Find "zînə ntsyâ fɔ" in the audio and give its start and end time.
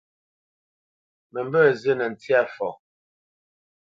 1.81-2.69